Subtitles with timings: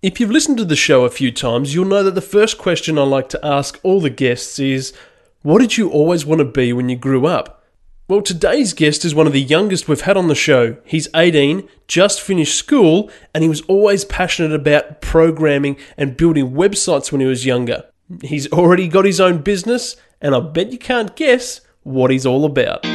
[0.00, 2.98] If you've listened to the show a few times, you'll know that the first question
[2.98, 4.94] I like to ask all the guests is
[5.42, 7.64] What did you always want to be when you grew up?
[8.06, 10.76] Well, today's guest is one of the youngest we've had on the show.
[10.84, 17.10] He's 18, just finished school, and he was always passionate about programming and building websites
[17.10, 17.82] when he was younger.
[18.22, 22.44] He's already got his own business, and I bet you can't guess what he's all
[22.44, 22.86] about.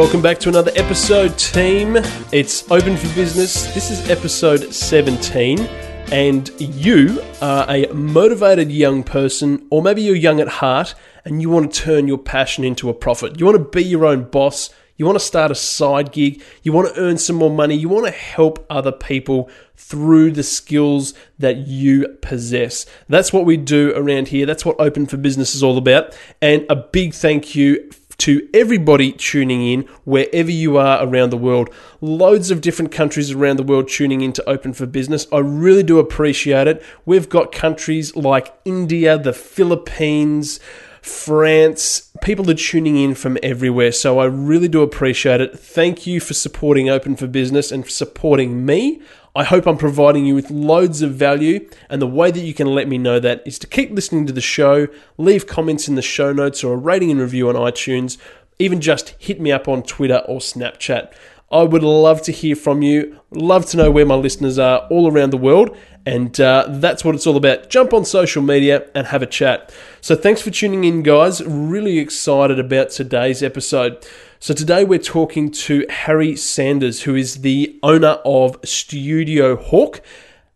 [0.00, 1.98] Welcome back to another episode, team.
[2.32, 3.66] It's Open for Business.
[3.74, 5.60] This is episode 17,
[6.10, 10.94] and you are a motivated young person, or maybe you're young at heart
[11.26, 13.38] and you want to turn your passion into a profit.
[13.38, 14.70] You want to be your own boss.
[14.96, 16.42] You want to start a side gig.
[16.62, 17.74] You want to earn some more money.
[17.76, 22.86] You want to help other people through the skills that you possess.
[23.10, 24.46] That's what we do around here.
[24.46, 26.16] That's what Open for Business is all about.
[26.40, 27.90] And a big thank you
[28.20, 31.70] to everybody tuning in wherever you are around the world.
[32.00, 35.26] Loads of different countries around the world tuning in to Open for Business.
[35.32, 36.82] I really do appreciate it.
[37.06, 40.60] We've got countries like India, the Philippines,
[41.02, 42.12] France.
[42.22, 43.92] People are tuning in from everywhere.
[43.92, 45.58] So I really do appreciate it.
[45.58, 49.00] Thank you for supporting Open for Business and for supporting me.
[49.34, 52.66] I hope I'm providing you with loads of value, and the way that you can
[52.66, 56.02] let me know that is to keep listening to the show, leave comments in the
[56.02, 58.18] show notes or a rating and review on iTunes,
[58.58, 61.12] even just hit me up on Twitter or Snapchat.
[61.52, 65.10] I would love to hear from you, love to know where my listeners are all
[65.10, 65.76] around the world,
[66.06, 67.70] and uh, that's what it's all about.
[67.70, 69.72] Jump on social media and have a chat.
[70.00, 71.44] So, thanks for tuning in, guys.
[71.44, 74.06] Really excited about today's episode.
[74.42, 80.00] So today we're talking to Harry Sanders, who is the owner of Studio Hawk.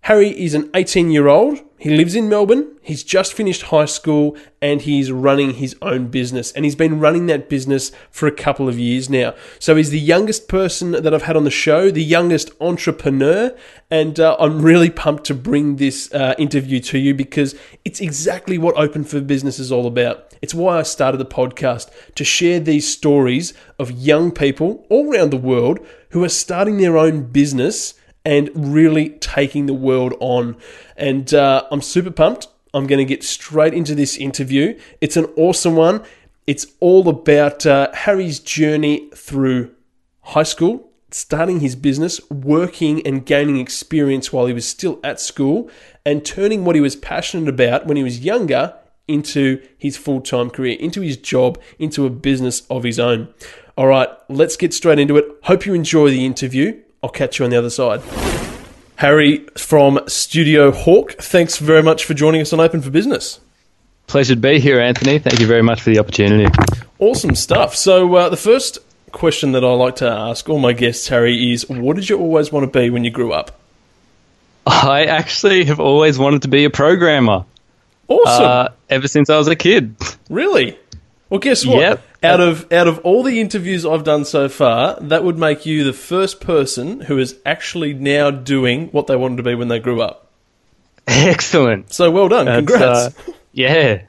[0.00, 1.60] Harry is an 18 year old.
[1.84, 2.78] He lives in Melbourne.
[2.80, 6.50] He's just finished high school and he's running his own business.
[6.52, 9.34] And he's been running that business for a couple of years now.
[9.58, 13.54] So he's the youngest person that I've had on the show, the youngest entrepreneur.
[13.90, 17.54] And uh, I'm really pumped to bring this uh, interview to you because
[17.84, 20.34] it's exactly what Open for Business is all about.
[20.40, 25.32] It's why I started the podcast to share these stories of young people all around
[25.32, 27.92] the world who are starting their own business
[28.24, 30.56] and really taking the world on.
[30.96, 32.48] And uh, I'm super pumped.
[32.72, 34.78] I'm going to get straight into this interview.
[35.00, 36.02] It's an awesome one.
[36.46, 39.74] It's all about uh, Harry's journey through
[40.22, 45.70] high school, starting his business, working and gaining experience while he was still at school,
[46.04, 48.74] and turning what he was passionate about when he was younger
[49.06, 53.32] into his full time career, into his job, into a business of his own.
[53.76, 55.26] All right, let's get straight into it.
[55.44, 56.80] Hope you enjoy the interview.
[57.04, 58.00] I'll catch you on the other side.
[58.96, 63.40] Harry from Studio Hawk, thanks very much for joining us on Open for Business.
[64.06, 65.18] Pleasure to be here, Anthony.
[65.18, 66.50] Thank you very much for the opportunity.
[66.98, 67.76] Awesome stuff.
[67.76, 68.78] So, uh, the first
[69.12, 72.50] question that I like to ask all my guests, Harry, is what did you always
[72.50, 73.60] want to be when you grew up?
[74.66, 77.44] I actually have always wanted to be a programmer.
[78.08, 78.44] Awesome.
[78.44, 79.94] Uh, ever since I was a kid.
[80.30, 80.78] Really?
[81.28, 81.80] Well, guess what?
[81.80, 82.06] Yep.
[82.24, 85.84] Out of out of all the interviews I've done so far, that would make you
[85.84, 89.78] the first person who is actually now doing what they wanted to be when they
[89.78, 90.30] grew up.
[91.06, 91.92] Excellent.
[91.92, 92.46] So well done.
[92.46, 93.28] That's, Congrats.
[93.28, 94.02] uh, yeah.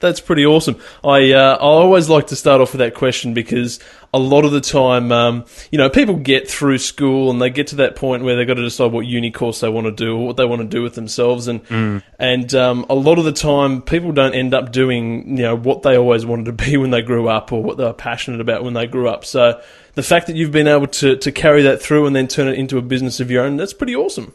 [0.00, 0.80] That's pretty awesome.
[1.04, 3.80] I uh, I always like to start off with that question because
[4.12, 7.68] a lot of the time, um, you know, people get through school and they get
[7.68, 10.16] to that point where they've got to decide what uni course they want to do
[10.16, 13.32] or what they want to do with themselves, and and um, a lot of the
[13.32, 16.90] time, people don't end up doing you know what they always wanted to be when
[16.90, 19.24] they grew up or what they were passionate about when they grew up.
[19.24, 19.60] So
[19.94, 22.58] the fact that you've been able to to carry that through and then turn it
[22.58, 24.34] into a business of your own, that's pretty awesome.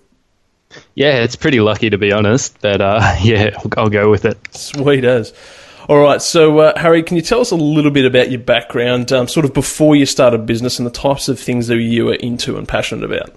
[0.94, 4.38] Yeah, it's pretty lucky to be honest, but uh, yeah, I'll go with it.
[4.56, 5.34] Sweet as.
[5.88, 9.12] All right, so uh, Harry, can you tell us a little bit about your background,
[9.12, 12.16] um, sort of before you started business, and the types of things that you were
[12.16, 13.36] into and passionate about?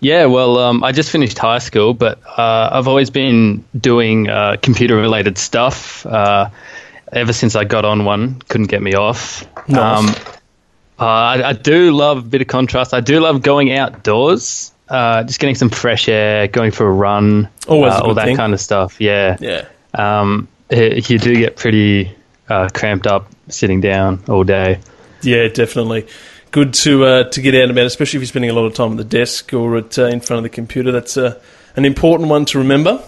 [0.00, 4.56] Yeah, well, um, I just finished high school, but uh, I've always been doing uh,
[4.62, 6.04] computer related stuff.
[6.06, 6.50] Uh,
[7.12, 9.46] ever since I got on one, couldn't get me off.
[9.68, 9.78] Nice.
[10.28, 10.34] Um,
[11.00, 12.92] uh, I, I do love a bit of contrast.
[12.94, 17.48] I do love going outdoors, uh, just getting some fresh air, going for a run,
[17.68, 18.36] Always a all that thing.
[18.36, 19.00] kind of stuff.
[19.00, 19.36] Yeah.
[19.40, 19.66] Yeah.
[19.94, 22.14] Um, you do get pretty
[22.48, 24.80] uh, cramped up sitting down all day.
[25.22, 26.06] Yeah, definitely.
[26.50, 28.74] Good to uh, to get out and about, especially if you're spending a lot of
[28.74, 30.92] time at the desk or at uh, in front of the computer.
[30.92, 31.40] That's uh,
[31.76, 33.02] an important one to remember.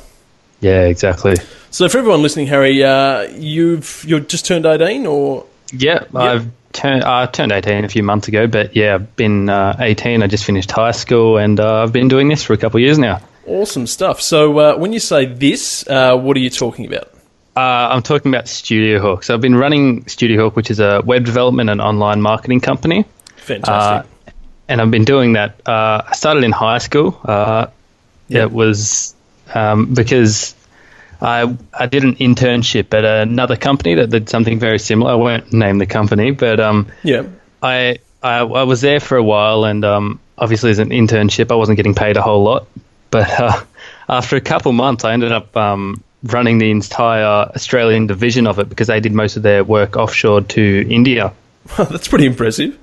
[0.61, 1.37] Yeah, exactly.
[1.71, 7.03] So, for everyone listening, Harry, uh, you've you're just turned eighteen, or Yeah, I've turn,
[7.03, 10.23] uh, turned 18 a few months ago, but yeah, I've been uh, 18.
[10.23, 12.83] I just finished high school and uh, I've been doing this for a couple of
[12.83, 13.21] years now.
[13.47, 14.21] Awesome stuff.
[14.21, 17.13] So, uh, when you say this, uh, what are you talking about?
[17.57, 17.61] Uh,
[17.93, 19.25] I'm talking about Studio Hawk.
[19.25, 23.05] So, I've been running Studio Hawk, which is a web development and online marketing company.
[23.37, 24.11] Fantastic.
[24.29, 24.33] Uh,
[24.69, 25.67] and I've been doing that.
[25.69, 27.19] Uh, I started in high school.
[27.25, 27.67] Uh,
[28.29, 28.43] Yeah.
[28.43, 29.15] It was
[29.53, 30.55] um, because
[31.21, 35.11] I I did an internship at another company that did something very similar.
[35.11, 37.25] I won't name the company, but um, yeah.
[37.61, 41.57] I, I I was there for a while, and um, obviously as an internship, I
[41.57, 42.67] wasn't getting paid a whole lot.
[43.11, 43.65] But uh,
[44.09, 47.25] after a couple months, I ended up um, running the entire
[47.55, 51.33] Australian division of it because they did most of their work offshore to India.
[51.77, 52.79] That's pretty impressive.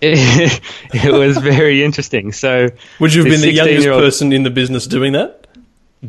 [0.00, 0.60] It,
[0.92, 2.32] it was very interesting.
[2.32, 2.68] So
[3.00, 5.46] Would you have been the youngest 16-year-old person in the business doing that?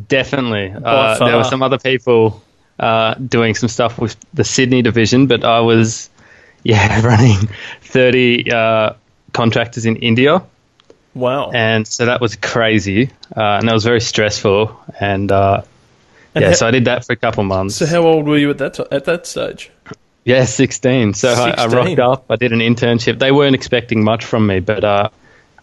[0.08, 2.44] Definitely, uh, there were some other people
[2.78, 6.10] uh, doing some stuff with the Sydney division, but I was,
[6.64, 7.50] yeah, running
[7.82, 8.94] thirty uh,
[9.34, 10.44] contractors in India.
[11.16, 11.50] Wow.
[11.52, 14.78] and so that was crazy, uh, and that was very stressful.
[15.00, 15.66] And, uh, And
[16.42, 17.76] yeah, so I did that for a couple months.
[17.76, 19.70] so, how old were you at that t- at that stage?
[20.26, 21.14] yeah, sixteen.
[21.14, 22.26] So I, I rocked up.
[22.30, 23.20] I did an internship.
[23.20, 25.10] They weren't expecting much from me, but uh,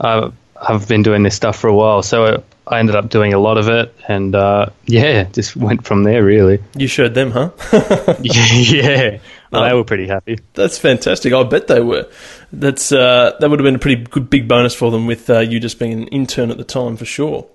[0.00, 0.30] I,
[0.60, 3.58] I've been doing this stuff for a while, so I ended up doing a lot
[3.58, 6.24] of it, and uh, yeah, just went from there.
[6.24, 7.50] Really, You showed them, huh?
[8.22, 9.18] yeah.
[9.50, 9.68] Well, Oh.
[9.68, 10.40] they were pretty happy.
[10.54, 11.32] That's fantastic.
[11.32, 12.08] I bet they were.
[12.52, 15.40] That's uh, that would have been a pretty good big bonus for them with uh,
[15.40, 17.46] you just being an intern at the time for sure.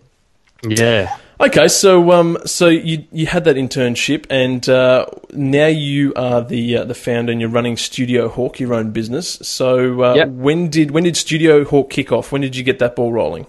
[0.64, 1.16] Yeah.
[1.42, 6.78] Okay, so um, so you you had that internship, and uh, now you are the
[6.78, 9.40] uh, the founder, and you're running Studio Hawk, your own business.
[9.42, 10.28] So uh, Yep.
[10.30, 12.34] when did when did Studio Hawk kick off?
[12.34, 13.46] When did you get that ball rolling?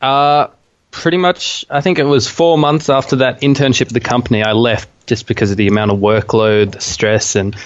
[0.00, 0.48] Uh,
[0.92, 4.52] pretty much, I think it was four months after that internship at the company, I
[4.52, 7.56] left just because of the amount of workload, the stress, and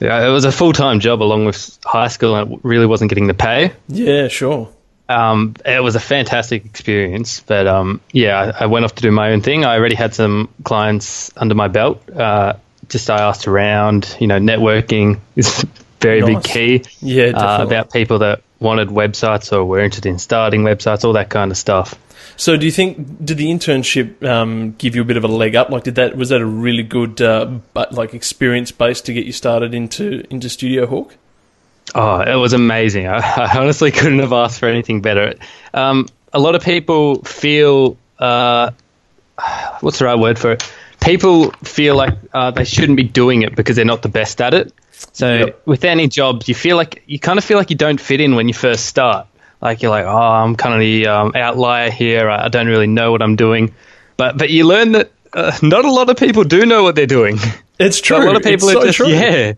[0.00, 3.26] it was a full time job along with high school, and it really wasn't getting
[3.26, 3.72] the pay.
[3.88, 4.68] Yeah, sure.
[5.08, 9.10] Um, it was a fantastic experience, but um, yeah, I, I went off to do
[9.10, 9.64] my own thing.
[9.64, 12.08] I already had some clients under my belt.
[12.10, 12.54] Uh,
[12.88, 15.66] just I asked around, you know, networking is a
[16.00, 20.62] very big key Yeah, uh, about people that wanted websites or were interested in starting
[20.62, 21.98] websites, all that kind of stuff.
[22.36, 25.56] So, do you think did the internship um, give you a bit of a leg
[25.56, 25.70] up?
[25.70, 29.26] Like, did that was that a really good uh, but like experience base to get
[29.26, 31.16] you started into into Studio Hawk?
[31.94, 33.06] Oh, it was amazing.
[33.06, 35.34] I, I honestly couldn't have asked for anything better.
[35.74, 38.70] Um, a lot of people feel, uh,
[39.80, 40.72] what's the right word for it?
[41.00, 44.52] People feel like uh, they shouldn't be doing it because they're not the best at
[44.54, 44.72] it.
[45.12, 45.62] So Yep.
[45.66, 48.34] with any jobs, you feel like you kind of feel like you don't fit in
[48.34, 49.26] when you first start.
[49.60, 52.28] Like you're like, oh, I'm kind of the um, outlier here.
[52.28, 53.74] I, I don't really know what I'm doing.
[54.16, 57.06] But but you learn that uh, not a lot of people do know what they're
[57.06, 57.38] doing.
[57.78, 58.16] It's true.
[58.22, 59.08] A lot of people It's are so just true.
[59.08, 59.52] yeah.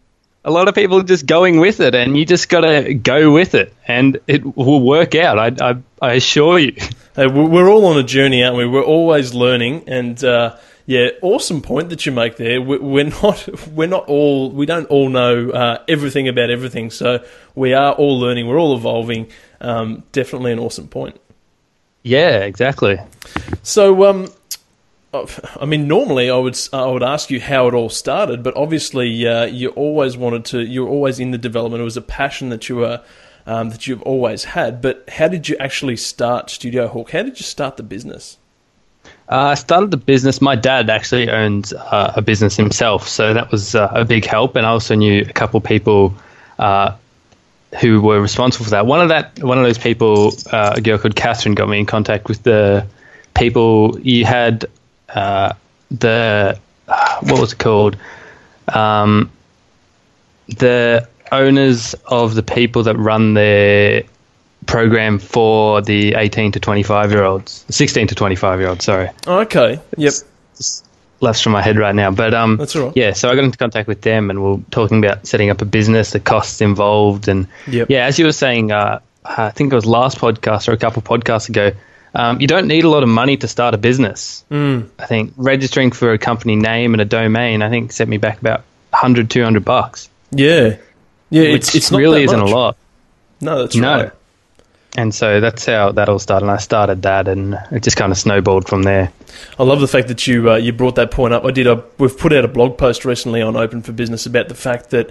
[0.44, 3.54] A lot of people are just going with it, and you just gotta go with
[3.54, 5.38] it, and it will work out.
[5.38, 6.74] I I, I assure you.
[7.16, 8.66] Hey, we're all on a journey, aren't we?
[8.66, 10.56] We're always learning, and uh,
[10.86, 12.62] yeah, awesome point that you make there.
[12.62, 16.88] We- We're not, we're not all, we don't all know uh, everything about everything.
[16.90, 17.24] So
[17.56, 18.46] we are all learning.
[18.46, 19.28] We're all evolving.
[19.60, 21.20] Um, definitely an awesome point.
[22.04, 22.98] Yeah, exactly.
[23.64, 24.28] So, um,
[25.12, 29.26] I mean, normally I would I would ask you how it all started, but obviously
[29.26, 30.60] uh, you always wanted to.
[30.60, 31.80] You're always in the development.
[31.80, 33.02] It was a passion that you were
[33.46, 34.80] um, that you've always had.
[34.80, 37.10] But how did you actually start Studio Hawk?
[37.10, 38.38] How did you start the business?
[39.28, 40.40] Uh, I started the business.
[40.40, 44.54] My dad actually owns uh, a business himself, so that was uh, a big help.
[44.54, 46.14] And I also knew a couple people
[46.58, 46.96] uh,
[47.80, 48.86] who were responsible for that.
[48.86, 51.86] One of that, one of those people, uh, a girl called Catherine, got me in
[51.86, 52.86] contact with the
[53.34, 53.98] people.
[54.00, 54.66] You had
[55.14, 55.52] uh,
[55.90, 56.58] the
[57.20, 57.96] what was it called?
[58.72, 59.30] Um,
[60.48, 64.02] the owners of the people that run their
[64.66, 69.80] program for the 18 to 25 year olds 16 to 25 year olds sorry Okay.
[69.96, 70.12] Yep.
[70.56, 70.84] just
[71.20, 72.96] lapsed from my head right now but um That's all right.
[72.96, 75.60] yeah so i got into contact with them and we are talking about setting up
[75.62, 77.90] a business the costs involved and Yep.
[77.90, 81.00] yeah as you were saying uh, i think it was last podcast or a couple
[81.02, 81.72] podcasts ago
[82.14, 84.88] um, you don't need a lot of money to start a business Mm.
[84.98, 88.40] i think registering for a company name and a domain i think set me back
[88.40, 90.76] about 100 200 bucks Yeah.
[91.30, 91.42] Yeah.
[91.42, 92.50] It's it's really isn't much.
[92.50, 92.76] a lot
[93.40, 93.96] No, that's No.
[93.96, 94.10] right.
[94.96, 96.46] and so that's how that all started.
[96.46, 99.12] And I started that, and it just kind of snowballed from there.
[99.56, 101.44] I love the fact that you uh, you brought that point up.
[101.44, 101.68] I did.
[101.68, 104.90] A, we've put out a blog post recently on Open for Business about the fact
[104.90, 105.08] that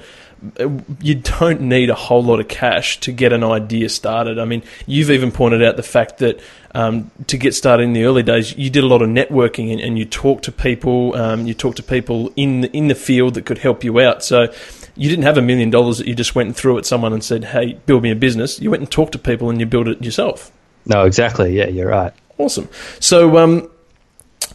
[1.01, 4.39] you don't need a whole lot of cash to get an idea started.
[4.39, 6.39] I mean, you've even pointed out the fact that
[6.75, 9.81] um, to get started in the early days, you did a lot of networking and,
[9.81, 11.15] and you talked to people.
[11.15, 14.23] Um, you talked to people in the, in the field that could help you out.
[14.23, 14.53] So.
[14.95, 17.23] you didn't have a million dollars that you just went and threw at someone and
[17.23, 19.87] said, "Hey, build me a business." You went and talked to people and you built
[19.87, 20.51] it yourself.
[20.85, 21.55] No, exactly.
[21.55, 22.11] Yeah, you're right.
[22.37, 22.67] Awesome.
[22.99, 23.69] So, um,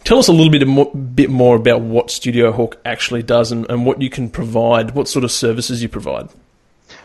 [0.02, 3.68] tell us a little bit more, bit more about what Studio Hawk actually does and,
[3.70, 4.92] and what you can provide.
[4.92, 6.28] What sort of services you provide?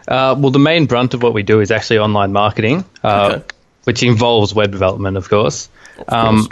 [0.08, 3.44] Uh, well, the main brunt of what we do is actually online marketing, uh, Okay.
[3.84, 5.70] which involves web development, of course.
[6.08, 6.48] Um, course.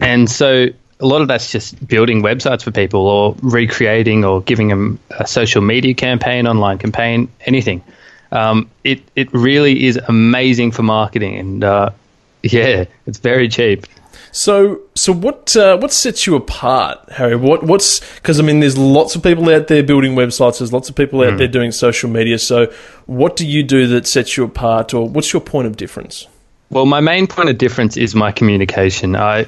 [0.00, 0.68] and so
[1.00, 5.26] a lot of that's just building websites for people or recreating or giving them a
[5.26, 7.82] social media campaign, online campaign, anything.
[8.30, 11.36] Um, it, it really is amazing for marketing.
[11.36, 11.90] And uh,
[12.42, 13.86] yeah, it's very cheap.
[14.34, 17.36] So, so what uh, what sets you apart, Harry?
[17.36, 20.58] What what's because I mean, there's lots of people out there building websites.
[20.58, 22.40] There's lots of people out there doing social media.
[22.40, 22.66] So,
[23.06, 26.26] what do you do that sets you apart, or what's your point of difference?
[26.68, 29.14] Well, my main point of difference is my communication.
[29.14, 29.46] I,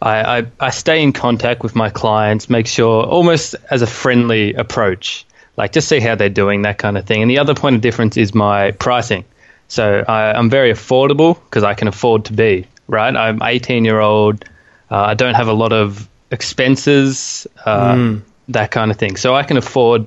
[0.00, 4.54] I, I, I stay in contact with my clients, make sure almost as a friendly
[4.54, 5.26] approach,
[5.56, 7.22] like just see how they're doing, that kind of thing.
[7.22, 9.24] And the other point of difference is my pricing.
[9.66, 13.14] So I, I'm very affordable because I can afford to be, right?
[13.14, 14.44] I'm 18 year old.
[14.90, 18.16] Uh, I don't have a lot of expenses, uh,
[18.48, 19.16] that kind of thing.
[19.16, 20.06] So I can afford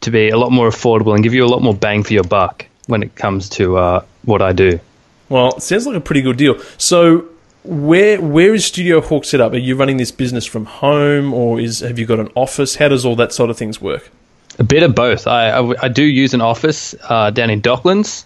[0.00, 2.24] to be a lot more affordable and give you a lot more bang for your
[2.24, 4.80] buck when it comes to uh, what I do.
[5.28, 6.58] Well, it sounds like a pretty good deal.
[6.78, 7.28] So,
[7.64, 9.52] where where is Studio Hawk set up?
[9.52, 12.74] Are you running this business from home, or is have you got an office?
[12.74, 14.10] How does all that sort of things work?
[14.58, 15.26] A bit of both.
[15.26, 18.24] I, I, I do use an office uh, down in Docklands.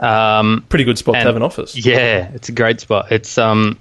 [0.00, 1.76] Um, Pretty good spot And- to have an office.
[1.76, 3.12] yeah, it's a great spot.
[3.12, 3.78] It's um,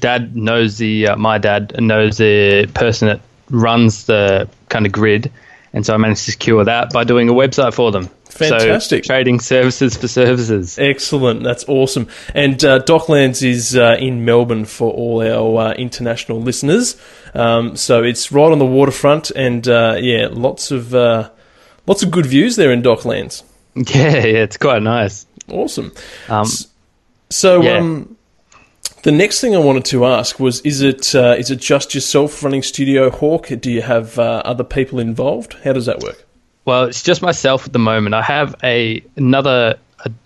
[0.00, 5.30] dad knows the uh, my dad knows the person that runs the kind of grid,
[5.72, 8.08] and so I managed to secure that by doing a website for them.
[8.28, 9.04] Fantastic.
[9.04, 10.78] So, trading services for services.
[10.78, 12.08] Excellent, that's awesome.
[12.34, 17.00] And uh, Docklands is uh, in Melbourne for all our uh, international listeners.
[17.34, 21.30] Um, so it's right on the waterfront, and uh, yeah, lots of uh,
[21.86, 23.44] lots of good views there in Docklands.
[23.94, 25.24] Yeah, yeah, it's quite nice.
[25.50, 25.92] Awesome.
[26.28, 26.46] Um,
[27.30, 27.78] So, Yeah.
[27.78, 28.16] um,
[29.02, 32.42] the next thing I wanted to ask was: Is it uh, is it just yourself
[32.42, 33.48] running Studio Hawk?
[33.60, 35.54] Do you have uh, other people involved?
[35.64, 36.24] How does that work?
[36.64, 38.14] Well, it's just myself at the moment.
[38.14, 39.76] I have a another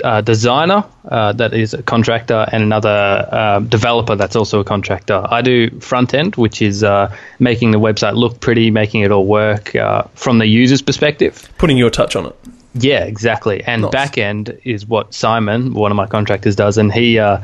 [0.05, 5.27] uh, designer uh, that is a contractor and another uh, developer that's also a contractor.
[5.31, 9.27] I do front end, which is uh, making the website look pretty, making it all
[9.27, 11.49] work uh, from the user's perspective.
[11.59, 12.37] Putting your touch on it.
[12.75, 13.63] Yeah, exactly.
[13.65, 13.91] And Nice.
[13.91, 17.39] back end is what Simon, one of my contractors, does, and he uh,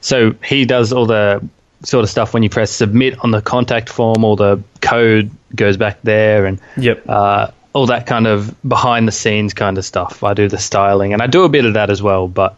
[0.00, 1.44] so he does all the
[1.84, 5.76] sort of stuff when you press submit on the contact form, all the code goes
[5.76, 7.04] back there, and Yep.
[7.08, 10.22] uh, all that kind of behind the scenes kind of stuff.
[10.22, 12.28] I do the styling, and I do a bit of that as well.
[12.28, 12.54] But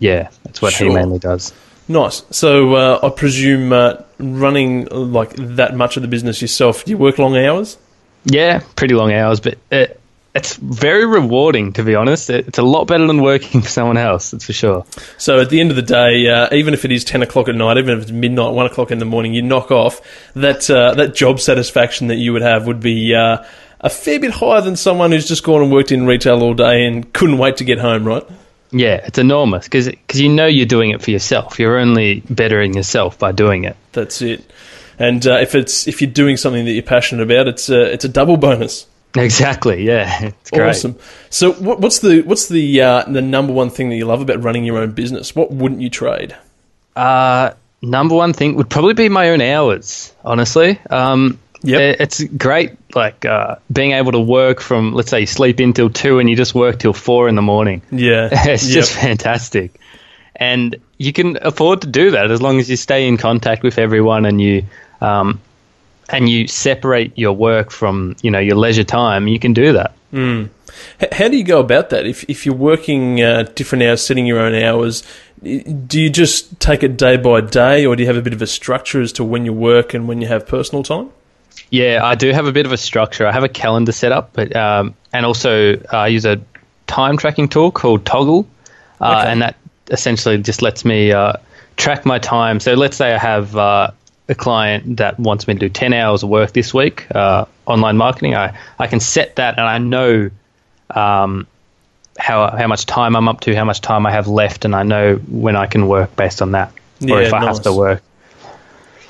[0.00, 0.88] yeah, that's what Sure.
[0.88, 1.52] he mainly does.
[1.86, 2.22] Nice.
[2.30, 6.90] So uh, I presume uh, running uh, like that much of the business yourself, do
[6.90, 7.76] you work long hours?
[8.24, 10.00] Yeah, pretty long hours, but it,
[10.34, 12.28] it's very rewarding to be honest.
[12.28, 14.32] It's a lot better than working for someone else.
[14.32, 14.84] That's for sure.
[15.16, 17.54] So at the end of the day, uh, even if it is ten o'clock at
[17.54, 20.00] night, even if it's midnight, one o'clock in the morning, you knock off
[20.34, 23.44] that uh, that job satisfaction that you would have would be uh,
[23.80, 26.84] a fair bit higher than someone who's just gone and worked in retail all day
[26.84, 28.24] and couldn't wait to get home, right?
[28.72, 31.60] Yeah, it's enormous because you know you're doing it for yourself.
[31.60, 33.76] You're only bettering yourself by doing it.
[33.92, 34.50] That's it.
[34.98, 38.04] And uh, if it's if you're doing something that you're passionate about, it's a, it's
[38.04, 38.86] a double bonus.
[39.16, 39.84] Exactly.
[39.84, 40.70] Yeah, it's great.
[40.70, 40.96] Awesome.
[41.30, 44.64] So what's the what's the uh, the number one thing that you love about running
[44.64, 45.34] your own business?
[45.36, 46.34] What wouldn't you trade?
[46.96, 47.50] Uh,
[47.82, 50.12] number one thing would probably be my own hours.
[50.24, 51.80] Honestly, um, Yep.
[51.80, 52.72] it- it's great.
[52.94, 56.28] Like uh, being able to work from, let's say, you sleep in till two and
[56.28, 57.82] you just work till four in the morning.
[57.90, 58.74] Yeah, it's Yep.
[58.74, 59.80] just fantastic,
[60.36, 63.78] and you can afford to do that as long as you stay in contact with
[63.78, 64.64] everyone and you.
[65.00, 65.40] Um,
[66.10, 69.28] and you separate your work from you know your leisure time.
[69.28, 69.92] You can do that.
[70.14, 70.48] H-
[71.12, 72.06] How do you go about that?
[72.06, 75.02] If if you're working uh, different hours, setting your own hours,
[75.42, 78.42] do you just take it day by day, or do you have a bit of
[78.42, 81.10] a structure as to when you work and when you have personal time?
[81.70, 83.26] Yeah, I do have a bit of a structure.
[83.26, 86.40] I have a calendar set up, but um, and also uh, I use a
[86.86, 88.46] time tracking tool called Toggl,
[89.00, 89.32] uh, Okay.
[89.32, 89.56] and that
[89.90, 91.34] essentially just lets me uh,
[91.76, 92.60] track my time.
[92.60, 93.90] So let's say I have uh,
[94.28, 97.96] a client that wants me to do ten hours of work this week, uh, online
[97.96, 98.34] marketing.
[98.34, 100.30] I I can set that, and I know.
[100.90, 101.46] Um,
[102.16, 104.84] how, how much time I'm up to, how much time I have left, and I
[104.84, 108.04] know when I can work based on that, or if I have to work.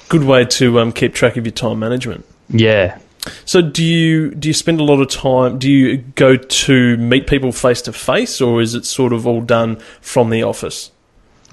[0.09, 2.25] Good way to um, keep track of your time management.
[2.49, 2.99] Yeah,
[3.45, 5.59] So do you do you spend a lot of time?
[5.59, 9.41] Do you go to meet people face to face, or is it sort of all
[9.41, 10.91] done from the office?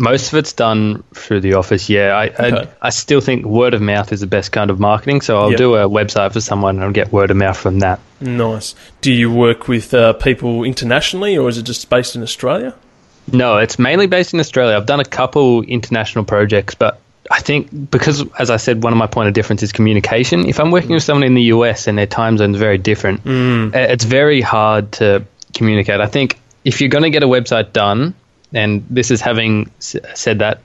[0.01, 1.89] Most of it's done through the office.
[1.89, 2.67] Yeah, I, Okay.
[2.81, 5.21] I I still think word of mouth is the best kind of marketing.
[5.21, 5.57] So I'll Yep.
[5.57, 7.99] do a website for someone and I'll get word of mouth from that.
[8.19, 8.73] Nice.
[9.01, 12.73] Do you work with uh, people internationally, or is it just based in Australia?
[13.31, 14.75] No, it's mainly based in Australia.
[14.75, 18.97] I've done a couple international projects, but I think because, as I said, one of
[18.97, 20.47] my point of difference is communication.
[20.49, 23.21] If I'm working with someone in the US and their time zone is very different,
[23.25, 26.01] uh, it's very hard to communicate.
[26.01, 28.15] I think if you're going to get a website done,
[28.53, 30.59] and this is having s- said that,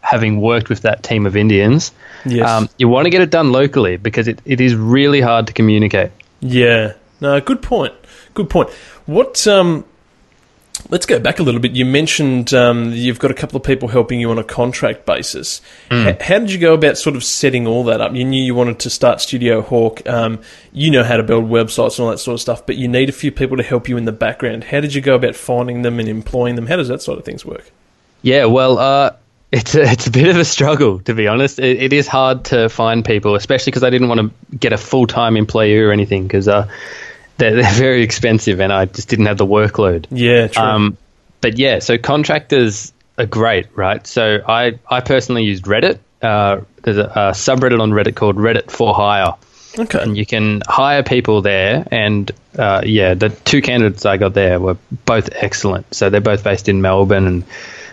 [0.00, 1.92] having worked with that team of Indians,
[2.26, 2.48] Yes.
[2.48, 5.52] um, you want to get it done locally because it, it is really hard to
[5.52, 6.10] communicate.
[6.40, 6.92] Yeah.
[7.20, 7.94] No, good point.
[8.34, 8.68] Good point.
[9.06, 9.84] What um
[10.90, 11.72] let's go back a little bit.
[11.72, 15.60] You mentioned um, you've got a couple of people helping you on a contract basis.
[15.90, 18.14] H- how did you go about sort of setting all that up?
[18.14, 20.06] You knew you wanted to start Studio Hawk.
[20.08, 20.40] Um,
[20.72, 23.08] you know how to build websites and all that sort of stuff, but you need
[23.08, 24.64] a few people to help you in the background.
[24.64, 26.66] How did you go about finding them and employing them?
[26.66, 27.70] How does that sort of things work?
[28.22, 29.16] Yeah, well, uh,
[29.52, 31.58] it's a, it's a bit of a struggle to be honest.
[31.58, 34.78] It, it is hard to find people, especially because I didn't want to get a
[34.78, 36.68] full time employee or anything because uh,
[37.38, 40.06] they're, they're very expensive and I just didn't have the workload.
[40.10, 40.62] Yeah, true.
[40.62, 40.96] Um,
[41.40, 44.06] but yeah, so contractors are great, right?
[44.06, 45.98] So I, I personally used Reddit.
[46.22, 49.34] Uh, there's a, a subreddit on Reddit called Reddit for Hire.
[49.78, 50.02] okay.
[50.02, 51.86] And you can hire people there.
[51.90, 55.94] And uh, yeah, the two candidates I got there were both excellent.
[55.94, 57.44] So they're both based in Melbourne and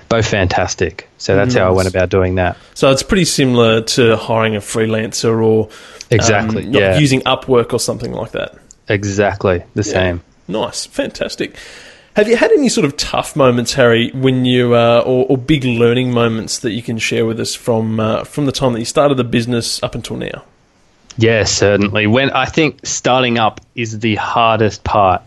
[0.08, 1.10] both fantastic.
[1.18, 2.58] So that's how I went about doing that.
[2.74, 5.70] So it's pretty similar to hiring a freelancer or
[6.12, 6.98] Exactly, um, yeah.
[6.98, 8.56] using Upwork or something like that.
[8.92, 10.22] Exactly the same.
[10.48, 11.56] Nice, fantastic.
[12.16, 15.64] Have you had any sort of tough moments, Harry, when you uh, or, or big
[15.64, 18.86] learning moments that you can share with us from uh, from the time that you
[18.86, 20.44] started the business up until now?
[21.18, 22.08] Yeah, certainly.
[22.08, 25.22] When I think starting up is the hardest part.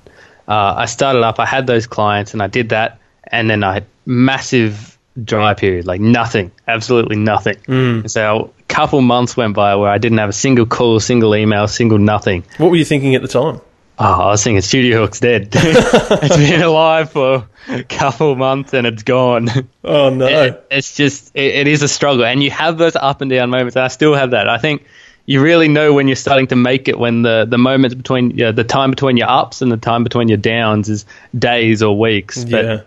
[0.47, 3.75] Uh, I started up, I had those clients, and I did that, and then I
[3.75, 7.57] had massive dry period, like nothing, absolutely nothing.
[7.67, 8.11] Mm.
[8.11, 11.99] So couple months went by where I didn't have a single call, single email, single
[11.99, 12.45] nothing.
[12.59, 13.61] What were you thinking at the time?
[13.97, 15.51] Oh, I was thinking Studio Hawk's dead.
[15.55, 19.49] it's been alive for a couple months and it's gone.
[19.85, 20.27] Oh no!
[20.27, 23.51] It- it's just it, it is a struggle, and you have those up and down
[23.51, 23.77] moments.
[23.77, 24.49] And I still have that.
[24.49, 24.85] I think
[25.27, 28.51] you really know when you're starting to make it when the the moments between yeah,
[28.51, 31.07] the time between your ups and the time between your downs is
[31.39, 32.43] days or weeks.
[32.45, 32.81] yeah,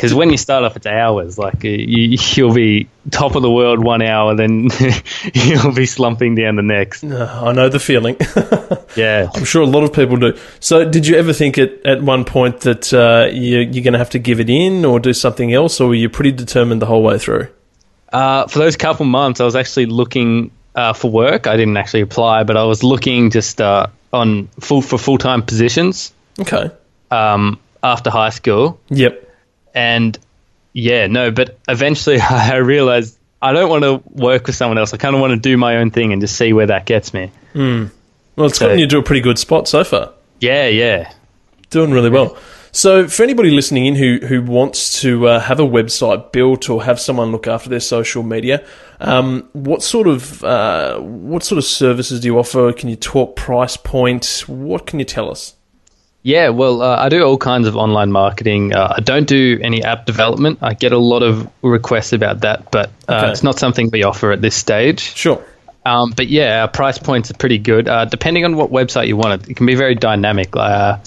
[0.00, 1.36] Because when you start off, it's hours.
[1.36, 4.70] Like uh, you, you'll be top of the world one hour, then
[5.34, 7.04] you'll be slumping down the next.
[7.04, 8.16] I know the feeling.
[8.96, 9.30] Yeah.
[9.34, 10.36] I'm sure a lot of people do.
[10.58, 13.98] So, did you ever think at, at one point that uh, you, you're going to
[13.98, 16.86] have to give it in or do something else, or were you pretty determined the
[16.86, 17.46] whole way through?
[18.12, 21.46] Uh, for those couple months, I was actually looking uh, for work.
[21.46, 25.42] I didn't actually apply, but I was looking just uh, on full for full time
[25.42, 26.70] positions Okay.
[27.12, 28.80] um, after high school.
[28.88, 29.29] Yep.
[29.74, 30.18] And
[30.72, 34.92] yeah, no, but eventually I realized I don't want to work with someone else.
[34.94, 37.14] I kind of want to do my own thing and just see where that gets
[37.14, 37.30] me.
[37.54, 37.90] Well,
[38.46, 40.10] it's So- gotten you to a pretty good spot so far.
[40.40, 41.12] Yeah, yeah.
[41.70, 42.36] Doing really well.
[42.72, 46.84] So, for anybody listening in who, who wants to uh, have a website built or
[46.84, 48.64] have someone look after their social media,
[49.00, 52.72] um, what sort of uh, what sort of services do you offer?
[52.72, 54.44] Can you talk price point?
[54.46, 55.54] What can you tell us?
[56.22, 58.74] Yeah, well, uh, I do all kinds of online marketing.
[58.74, 60.58] Uh, I don't do any app development.
[60.60, 63.30] I get a lot of requests about that, but uh, Okay.
[63.32, 65.00] it's not something we offer at this stage.
[65.00, 65.42] Sure.
[65.86, 67.88] Um, but yeah, our price points are pretty good.
[67.88, 70.54] Uh, depending on what website you want, it, it can be very dynamic.
[70.54, 70.98] Uh,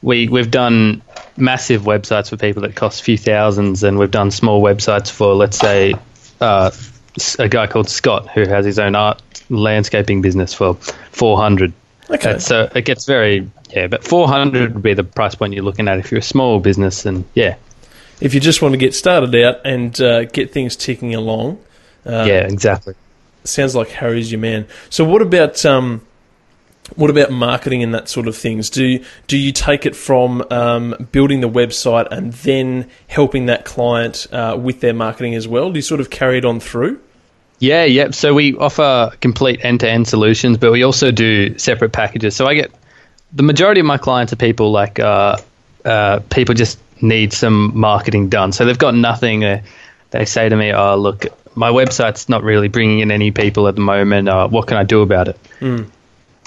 [0.00, 1.02] we we've done
[1.36, 5.34] massive websites for people that cost a few thousands, and we've done small websites for,
[5.34, 5.94] let's say,
[6.40, 6.70] uh,
[7.38, 10.74] a guy called Scott who has his own art landscaping business for
[11.10, 11.74] four hundred.
[12.08, 12.38] Okay.
[12.38, 15.88] So it gets very yeah, but four hundred would be the price point you're looking
[15.88, 17.56] at if you're a small business, and yeah,
[18.20, 21.58] If you just want to get started out and uh, get things ticking along,
[22.06, 22.94] uh, yeah, exactly.
[23.44, 24.66] sounds like Harry's your man.
[24.90, 26.00] So what about um,
[26.96, 28.70] what about marketing and that sort of things?
[28.70, 33.64] Do you, do you take it from um, building the website and then helping that
[33.64, 35.70] client uh, with their marketing as well?
[35.70, 37.00] Do you sort of carry it on through?
[37.58, 38.14] Yeah, yep.
[38.14, 42.36] So we offer complete end-to-end solutions, but we also do separate packages.
[42.36, 42.70] So I get
[43.34, 45.36] the majority of my clients are people like uh,
[45.84, 48.52] uh, people just need some marketing done.
[48.52, 49.44] So they've got nothing.
[49.44, 49.62] Uh,
[50.10, 53.74] they say to me, "Oh, look, my website's not really bringing in any people at
[53.74, 54.28] the moment.
[54.28, 55.38] Uh, what can I do about it?"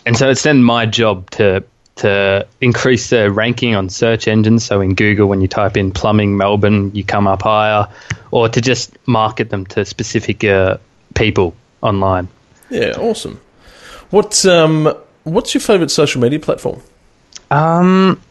[0.06, 1.64] And so it's then my job to
[1.98, 4.64] to increase the ranking on search engines.
[4.64, 7.88] So in Google, when you type in plumbing Melbourne, you come up higher,
[8.32, 10.78] or to just market them to specific uh,
[11.16, 12.30] people online.
[12.70, 13.42] Yeah, awesome.
[14.10, 14.94] What's um,
[15.28, 16.82] what's your favourite social media platform?
[17.52, 18.22] Um,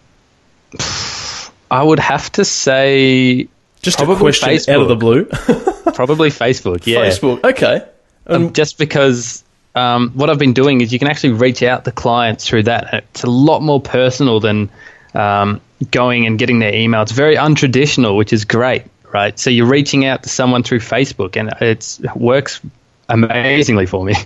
[1.70, 3.48] I would have to say
[3.82, 4.74] Just Probably a question Facebook.
[4.74, 5.24] out of the blue.
[5.94, 6.87] Probably Facebook.
[6.87, 7.06] Yeah.
[7.06, 7.44] Facebook.
[7.44, 7.87] Okay.
[8.26, 11.92] Um, just because um, what I've been doing is you can actually reach out to
[11.92, 12.92] clients through that.
[12.94, 14.70] It's a lot more personal than
[15.14, 17.02] um, going and getting their email.
[17.02, 19.38] It's very untraditional, which is great, right?
[19.38, 22.61] So you're reaching out to someone through Facebook, and it works
[23.09, 24.14] amazingly for me.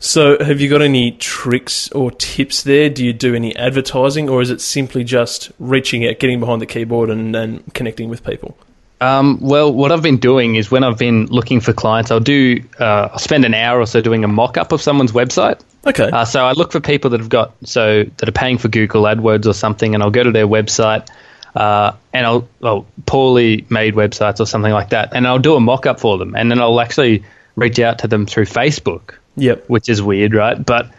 [0.00, 2.88] So, have you got any tricks or tips there?
[2.88, 6.66] Do you do any advertising, or is it simply just reaching out, getting behind the
[6.66, 8.56] keyboard, and, and connecting with people?
[9.00, 12.62] Um, well, what I've been doing is when I've been looking for clients, I'll do
[12.80, 15.60] uh, I'll spend an hour or so doing a mock-up of someone's website.
[15.86, 16.10] Okay.
[16.10, 19.02] Uh, so I look for people that have got so that are paying for Google
[19.04, 21.08] AdWords or something, and I'll go to their website,
[21.54, 25.60] uh, and I'll well poorly made websites or something like that, and I'll do a
[25.60, 27.22] mock-up for them, and then I'll actually
[27.54, 29.68] reach out to them through Facebook, yep.
[29.68, 30.64] which is weird, right?
[30.64, 30.90] But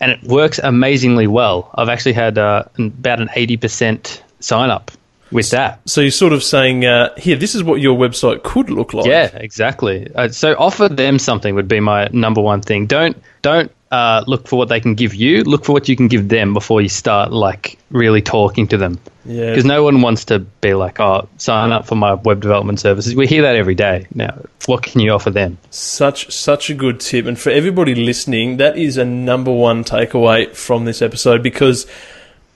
[0.00, 1.70] and it works amazingly well.
[1.74, 4.90] I've actually had uh, about an eighty percent sign up
[5.30, 5.80] with that.
[5.88, 9.06] So you're sort of saying, uh, here, this is what your website could look like.
[9.06, 10.08] Yeah, exactly.
[10.12, 12.86] Uh, so offer them something would be my number one thing.
[12.86, 15.42] Don't don't uh, look for what they can give you.
[15.42, 19.00] Look for what you can give them before you start like really talking to them.
[19.24, 19.50] Yeah.
[19.50, 23.14] Because no one wants to be like, oh, sign up for my web development services.
[23.14, 24.06] We hear that every day.
[24.14, 25.58] Now, what can you offer them?
[25.70, 30.54] Such such a good tip, and for everybody listening, that is a number one takeaway
[30.54, 31.86] from this episode because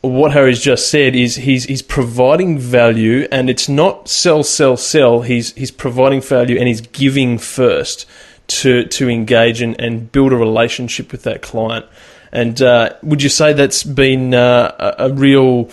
[0.01, 5.23] what Harry's just said is he's he's providing value, and it's not sell, sell, sell.
[5.23, 8.07] He's he's providing value, and he's giving first
[8.47, 11.87] to to engage and, and build a relationship with that client.
[12.33, 15.71] And uh, would you say that's been uh, a, a real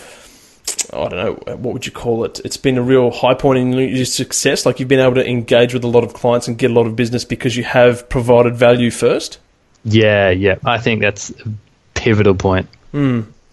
[0.93, 1.11] I don't
[1.47, 2.39] know, what would you call it?
[2.43, 4.65] It's been a real high point in your success.
[4.65, 6.85] Like you've been able to engage with a lot of clients and get a lot
[6.85, 9.39] of business because you have provided value first.
[9.83, 10.55] Yeah, yeah.
[10.65, 11.51] I think that's a
[11.93, 12.67] pivotal point.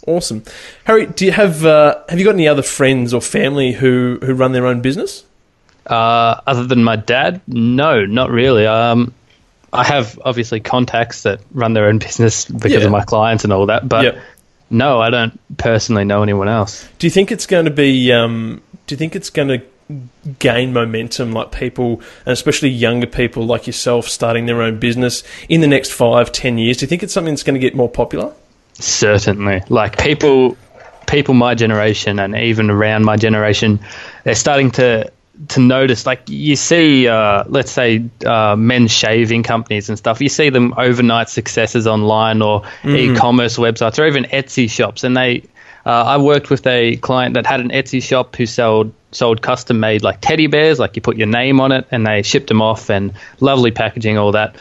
[0.07, 0.43] Awesome,
[0.85, 1.07] Harry.
[1.07, 4.53] Do you have uh, have you got any other friends or family who who run
[4.53, 5.25] their own business?
[5.89, 8.67] Uh, other than my dad, no, not really.
[8.67, 9.15] Um,
[9.73, 12.85] I have obviously contacts that run their own business because Yeah.
[12.87, 14.19] of my clients and all that, but Yep.
[14.71, 16.87] no, I don't personally know anyone else.
[16.99, 18.13] Do you think it's going to be?
[18.13, 19.61] Um, do you think it's going to
[20.39, 25.63] gain momentum, like people, and especially younger people like yourself, starting their own business in
[25.63, 26.77] the next five, ten years?
[26.79, 28.33] Do you think it's something that's going to get more popular?
[28.75, 30.57] Certainly, like people,
[31.07, 33.81] people my generation and even around my generation,
[34.25, 35.11] they're starting to
[35.49, 36.05] to notice.
[36.05, 40.21] Like you see, uh, let's say uh, men's shaving companies and stuff.
[40.21, 45.45] You see them overnight successes online or e-commerce websites or even Etsy shops, and they.
[45.87, 49.81] Uh, I worked with a client that had an Etsy shop who sold sold custom
[49.81, 52.61] made like teddy bears, like you put your name on it, and they shipped them
[52.61, 54.57] off and lovely packaging, all that.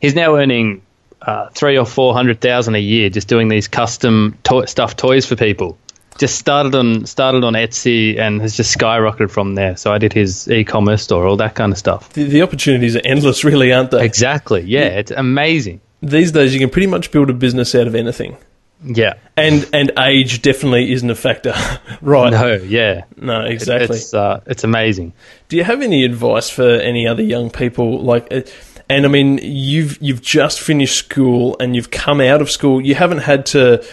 [0.00, 0.82] He's now earning
[1.22, 5.26] uh, three or four hundred thousand a year just doing these custom to- stuffed toys
[5.26, 5.78] for people.
[6.18, 9.76] Just started on started on Etsy and has just skyrocketed from there.
[9.76, 12.12] So I did his e-commerce store, all that kind of stuff.
[12.12, 14.04] The, the opportunities are endless, really, aren't they?
[14.04, 14.62] Exactly.
[14.62, 15.80] Yeah, it's amazing.
[16.02, 18.36] These days, you can pretty much build a business out of anything.
[18.84, 19.14] Yeah.
[19.36, 21.54] And and age definitely isn't a factor,
[22.00, 22.30] right?
[22.30, 22.54] No.
[22.54, 23.04] Yeah.
[23.16, 23.96] No, exactly.
[23.96, 25.12] It's uh, it's amazing.
[25.48, 28.00] Do you have any advice for any other young people?
[28.00, 28.42] Like, uh,
[28.88, 32.80] and I mean, you've you've just finished school and you've come out of school.
[32.80, 33.84] You haven't had to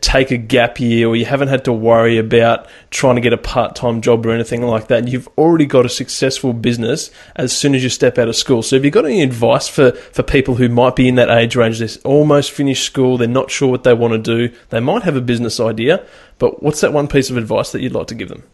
[0.00, 3.38] take a gap year, or you haven't had to worry about trying to get a
[3.38, 5.08] part time job or anything like that.
[5.08, 8.62] You've already got a successful business as soon as you step out of school.
[8.62, 11.56] So, have you got any advice for for people who might be in that age
[11.56, 11.78] range?
[11.78, 13.16] They're almost finished school.
[13.16, 14.54] They're not sure what they want to do.
[14.68, 16.04] They might have a business idea,
[16.38, 18.44] but what's that one piece of advice that you'd like to give them?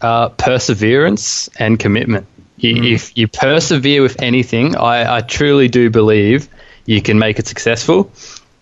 [0.00, 2.26] uh, perseverance and commitment.
[2.58, 6.48] You, If you persevere with anything, I, I truly do believe
[6.86, 8.10] you can make it successful.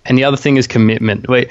[0.05, 1.29] And the other thing is commitment.
[1.29, 1.49] We,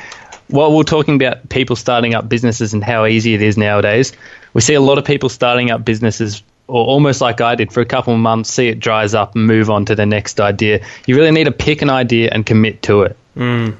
[0.47, 4.13] while we're talking about people starting up businesses and how easy it is nowadays,
[4.53, 7.81] we see a lot of people starting up businesses, or almost like I did, for
[7.81, 10.85] a couple of months, see it dries up and move on to the next idea.
[11.05, 13.17] You really need to pick an idea and commit to it.
[13.35, 13.73] Yeah.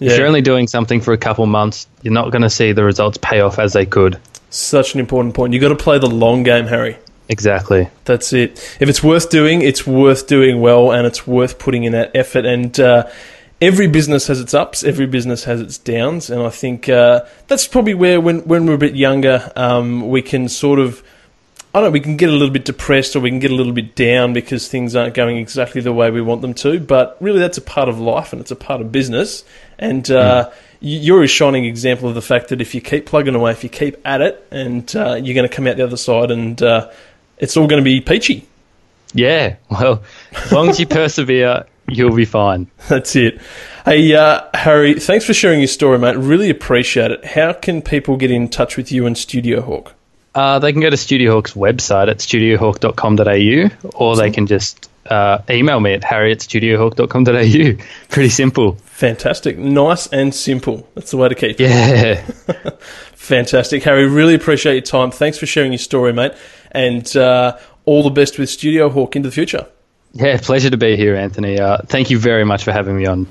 [0.00, 2.72] If you're only doing something for a couple of months, you're not going to see
[2.72, 4.18] the results pay off as they could.
[4.50, 5.52] Such an important point.
[5.52, 6.96] You've got to play the long game, Harry.
[7.28, 7.90] Exactly.
[8.04, 8.52] That's it.
[8.80, 12.46] If it's worth doing, it's worth doing well, and it's worth putting in that effort.
[12.46, 13.10] And uh,
[13.60, 17.66] every business has its ups, every business has its downs, and I think uh, that's
[17.66, 21.02] probably where, when when we're a bit younger, um, we can sort of.
[21.74, 23.54] I don't know, we can get a little bit depressed or we can get a
[23.54, 26.80] little bit down because things aren't going exactly the way we want them to.
[26.80, 29.44] But really, that's a part of life and it's a part of business.
[29.78, 33.34] And uh, y you're a shining example of the fact that if you keep plugging
[33.34, 35.98] away, if you keep at it, and uh, you're going to come out the other
[35.98, 36.90] side and uh,
[37.36, 38.48] it's all going to be peachy.
[39.12, 42.70] Yeah, well, as long as you persevere, you'll be fine.
[42.88, 43.40] That's it.
[43.84, 46.16] Hey, uh, Harry, thanks for sharing your story, mate.
[46.16, 47.24] Really appreciate it.
[47.24, 49.94] How can people get in touch with you and Studio Hawk?
[50.34, 55.42] Uh, they can go to Studio Hawk's website at studiohawk.com.au or they can just uh,
[55.48, 57.84] email me at harry at studiohawk.com.au.
[58.08, 58.74] Pretty simple.
[58.84, 59.58] Fantastic.
[59.58, 60.88] Nice and simple.
[60.94, 61.60] That's the way to keep it.
[61.60, 62.20] Yeah.
[63.14, 63.82] Fantastic.
[63.82, 65.10] Harry, really appreciate your time.
[65.10, 66.32] Thanks for sharing your story, mate.
[66.70, 69.66] And uh, all the best with Studio Hawk into the future.
[70.12, 71.58] Yeah, pleasure to be here, Anthony.
[71.58, 73.26] Uh, thank you very much for having me on.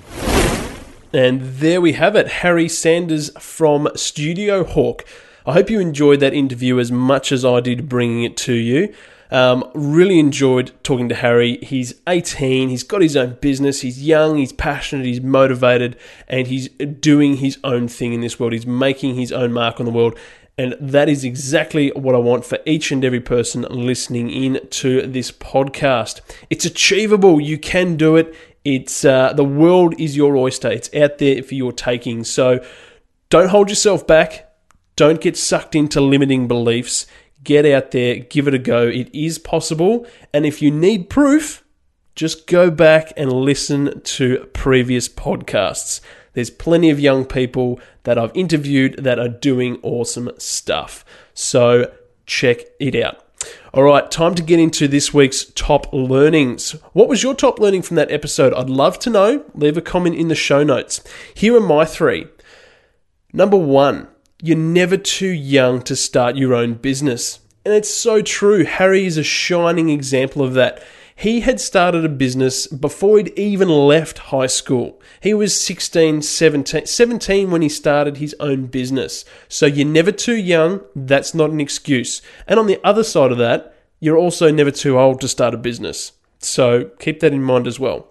[1.14, 5.06] And there we have it Harry Sanders from Studio Hawk.
[5.46, 8.94] I hope you enjoyed that interview as much as I did bringing it to you.
[9.30, 11.58] Um, really enjoyed talking to Harry.
[11.62, 16.70] He's 18, he's got his own business, he's young, he's passionate, he's motivated, and he's
[16.70, 18.54] doing his own thing in this world.
[18.54, 20.18] He's making his own mark on the world.
[20.58, 25.06] And that is exactly what I want for each and every person listening in to
[25.06, 26.22] this podcast.
[26.50, 27.40] It's achievable.
[27.40, 28.34] You can do it.
[28.66, 30.70] It's uh, the world is your oyster.
[30.70, 32.24] It's out there for your taking.
[32.24, 32.66] So
[33.30, 34.52] don't hold yourself back.
[34.96, 37.06] Don't get sucked into limiting beliefs.
[37.44, 38.88] Get out there, give it a go.
[38.88, 40.08] It is possible.
[40.34, 41.64] And if you need proof,
[42.18, 46.02] just go back and listen to previous podcasts.
[46.34, 51.06] There's plenty of young people that I've interviewed that are doing awesome stuff.
[51.36, 51.94] So
[52.26, 53.24] check it out.
[53.72, 56.72] All right, time to get into this week's top learnings.
[56.94, 58.52] What was your top learning from that episode?
[58.56, 59.46] I'd love to know.
[59.54, 61.04] Leave a comment in the show notes.
[61.36, 62.26] Here are my three.
[63.32, 64.08] Number one,
[64.42, 67.42] you're never too young to start your own business.
[67.64, 68.66] And it's so true.
[68.66, 70.84] Harry is a shining example of that.
[71.20, 75.02] He had started a business before he'd even left high school.
[75.20, 79.26] He was 16, 17, 17 when he started his own business.
[79.50, 80.82] So you're never too young.
[80.96, 82.22] That's not an excuse.
[82.48, 85.58] And on the other side of that, you're also never too old to start a
[85.58, 86.12] business.
[86.38, 88.10] So keep that in mind as well.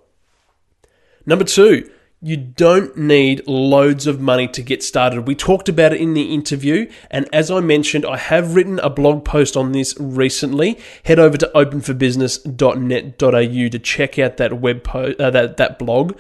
[1.25, 1.89] Number two,
[2.23, 5.27] you don't need loads of money to get started.
[5.27, 8.89] We talked about it in the interview, and as I mentioned, I have written a
[8.89, 10.79] blog post on this recently.
[11.05, 16.17] Head over to openforbusiness.net.au to check out that web po- uh, that that blog,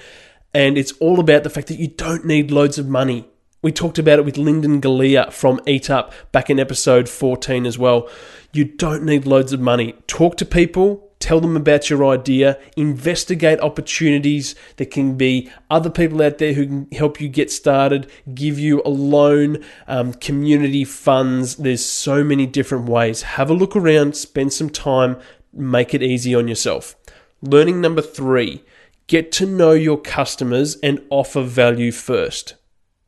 [0.53, 3.27] and it's all about the fact that you don't need loads of money.
[3.63, 7.79] We talked about it with Lyndon Galea from Eat Up back in episode 14 as
[7.79, 8.09] well.
[8.53, 9.95] You don't need loads of money.
[10.07, 14.55] Talk to people, tell them about your idea, investigate opportunities.
[14.77, 18.81] There can be other people out there who can help you get started, give you
[18.85, 21.57] a loan, um, community funds.
[21.57, 23.23] There's so many different ways.
[23.23, 25.19] Have a look around, spend some time,
[25.53, 26.95] make it easy on yourself.
[27.43, 28.63] Learning number three
[29.09, 32.55] get to know your customers and offer value first.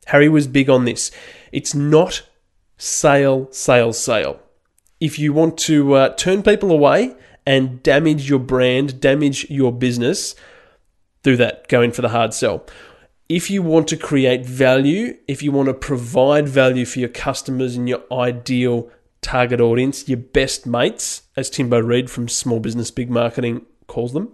[0.07, 1.13] Harry was big on this.
[1.53, 2.23] It's not
[2.77, 4.41] sale, sale, sale.
[4.99, 7.15] If you want to uh, turn people away,
[7.49, 10.35] and damage your brand, damage your business,
[11.23, 11.67] do that.
[11.67, 12.67] Go in for the hard sell.
[13.27, 17.75] If you want to create value, if you want to provide value for your customers
[17.75, 18.91] and your ideal
[19.23, 24.31] target audience, your best mates, as Timbo Reid from Small Business Big Marketing calls them,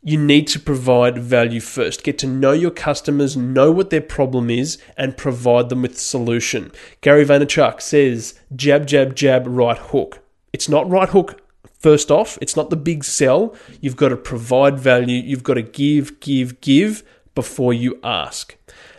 [0.00, 2.04] you need to provide value first.
[2.04, 6.70] Get to know your customers, know what their problem is, and provide them with solution.
[7.00, 10.20] Gary Vaynerchuk says, jab, jab, jab, right hook.
[10.52, 11.42] It's not right hook
[11.78, 13.54] First off, it's not the big sell.
[13.80, 15.22] You've got to provide value.
[15.22, 18.56] You've got to give, give, give before you ask.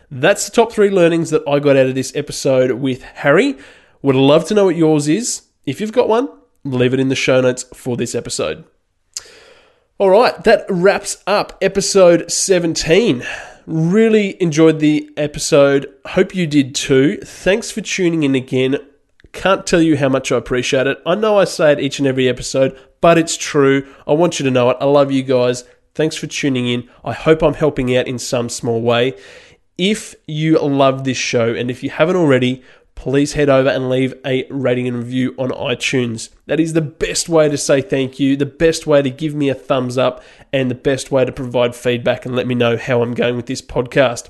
[0.09, 3.57] That's the top three learnings that I got out of this episode with Harry.
[4.01, 5.43] Would love to know what yours is.
[5.65, 6.29] If you've got one,
[6.63, 8.63] leave it in the show notes for this episode.
[9.97, 13.23] All right, that wraps up episode 17.
[13.67, 15.93] Really enjoyed the episode.
[16.05, 17.17] Hope you did too.
[17.17, 18.77] Thanks for tuning in again.
[19.31, 21.01] Can't tell you how much I appreciate it.
[21.05, 23.87] I know I say it each and every episode, but it's true.
[24.07, 24.77] I want you to know it.
[24.81, 25.63] I love you guys.
[25.93, 26.89] Thanks for tuning in.
[27.03, 29.15] I hope I'm helping out in some small way.
[29.77, 32.63] If you love this show and if you haven't already,
[32.95, 36.29] please head over and leave a rating and review on iTunes.
[36.47, 39.47] That is the best way to say thank you, the best way to give me
[39.47, 43.01] a thumbs up, and the best way to provide feedback and let me know how
[43.01, 44.27] I'm going with this podcast.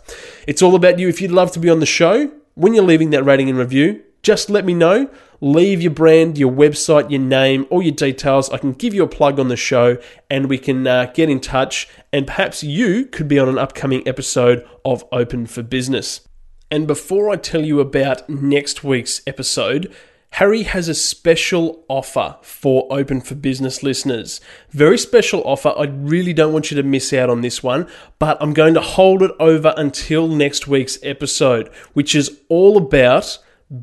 [0.48, 1.10] It's all about you.
[1.10, 4.04] If you'd love to be on the show, when you're leaving that rating and review,
[4.22, 5.10] just let me know.
[5.42, 8.50] Leave your brand, your website, your name, all your details.
[8.50, 9.98] I can give you a plug on the show
[10.30, 11.88] and we can uh, get in touch.
[12.12, 16.28] And perhaps you could be on an upcoming episode of Open for Business.
[16.70, 19.94] And before I tell you about next week's episode,
[20.34, 24.40] Harry has a special offer for Open for Business listeners.
[24.70, 25.74] Very special offer.
[25.76, 27.88] I really don't want you to miss out on this one,
[28.20, 33.40] but I'm going to hold it over until next week's episode, which is all about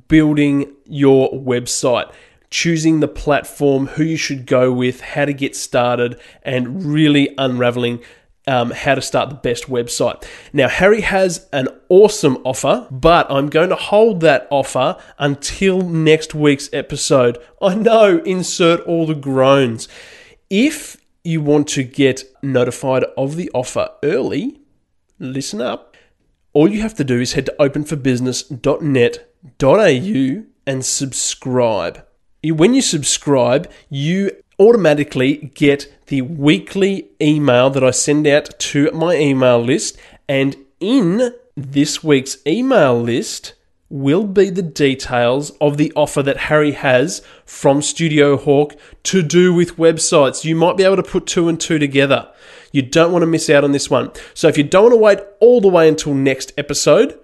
[0.09, 2.13] building your website,
[2.51, 8.01] choosing the platform, who you should go with, how to get started, and really unraveling
[8.47, 10.25] um, how to start the best website.
[10.53, 16.35] Now, Harry has an awesome offer, but I'm going to hold that offer until next
[16.35, 17.39] week's episode.
[17.61, 19.89] I know, insert all the groans.
[20.49, 24.61] If you want to get notified of the offer early,
[25.19, 25.97] listen up.
[26.53, 29.17] All you have to do is head to
[29.59, 32.05] openforbusiness.net.au and subscribe.
[32.45, 39.17] When you subscribe, you automatically get the weekly email that I send out to my
[39.17, 39.97] email list.
[40.29, 43.55] And in this week's email list
[43.89, 49.55] will be the details of the offer that Harry has from Studio Hawk to do
[49.55, 50.45] with websites.
[50.45, 52.29] You might be able to put two and two together.
[52.73, 54.11] You don't want to miss out on this one.
[54.35, 57.19] So if you don't want to wait all the way until next episode,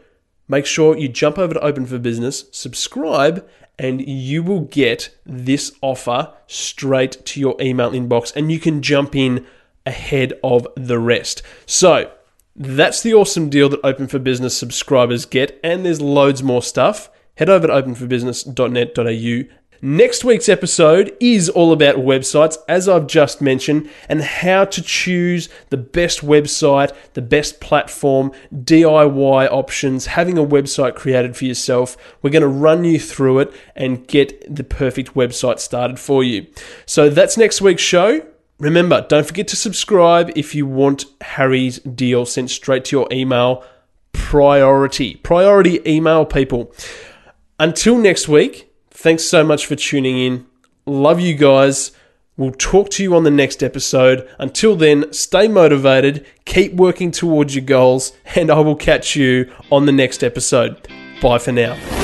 [0.49, 5.73] make sure you jump over to Open for Business, subscribe, and you will get this
[5.81, 9.47] offer straight to your email inbox and you can jump in
[9.87, 11.43] ahead of the rest.
[11.67, 12.13] So,
[12.55, 17.11] that's the awesome deal that Open for Business subscribers get, and there's loads more stuff.
[17.37, 23.91] Head over to openforbusiness.net.au Next week's episode is all about websites, as I've just mentioned,
[24.09, 30.95] and how to choose the best website, the best platform, DIY options, having a website
[30.95, 31.97] created for yourself.
[32.23, 36.47] We're going to run you through it and get the perfect website started for you.
[36.87, 38.25] So that's next week's show.
[38.61, 43.65] Remember, don't forget to subscribe if you want Harry's deal sent straight to your email.
[44.13, 45.17] Priority.
[45.17, 46.73] Priority email, people.
[47.59, 48.72] Until next week,
[49.03, 50.47] Thanks so much for tuning in.
[50.87, 51.91] Love you guys.
[52.37, 54.29] We'll talk to you on the next episode.
[54.39, 59.87] Until then, stay motivated, keep working towards your goals, and I will catch you on
[59.87, 60.87] the next episode.
[61.21, 62.02] Bye for now.